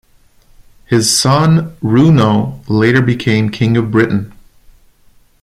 [0.87, 4.33] His son Runo later became king of Britain.